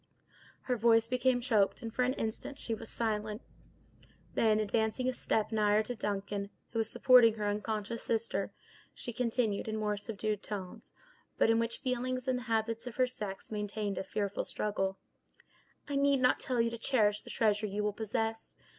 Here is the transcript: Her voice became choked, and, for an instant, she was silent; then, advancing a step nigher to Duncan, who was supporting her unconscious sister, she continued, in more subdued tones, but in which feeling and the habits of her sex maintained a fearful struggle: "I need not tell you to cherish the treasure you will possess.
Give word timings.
Her 0.61 0.75
voice 0.75 1.07
became 1.07 1.41
choked, 1.41 1.83
and, 1.83 1.93
for 1.93 2.01
an 2.01 2.13
instant, 2.15 2.57
she 2.57 2.73
was 2.73 2.89
silent; 2.89 3.43
then, 4.33 4.59
advancing 4.59 5.07
a 5.07 5.13
step 5.13 5.51
nigher 5.51 5.83
to 5.83 5.93
Duncan, 5.93 6.49
who 6.71 6.79
was 6.79 6.89
supporting 6.89 7.35
her 7.35 7.47
unconscious 7.47 8.01
sister, 8.01 8.51
she 8.95 9.13
continued, 9.13 9.67
in 9.67 9.77
more 9.77 9.97
subdued 9.97 10.41
tones, 10.41 10.91
but 11.37 11.51
in 11.51 11.59
which 11.59 11.77
feeling 11.77 12.17
and 12.25 12.39
the 12.39 12.49
habits 12.49 12.87
of 12.87 12.95
her 12.95 13.05
sex 13.05 13.51
maintained 13.51 13.99
a 13.99 14.03
fearful 14.03 14.43
struggle: 14.43 14.97
"I 15.87 15.97
need 15.97 16.19
not 16.19 16.39
tell 16.39 16.59
you 16.59 16.71
to 16.71 16.79
cherish 16.79 17.21
the 17.21 17.29
treasure 17.29 17.67
you 17.67 17.83
will 17.83 17.93
possess. 17.93 18.55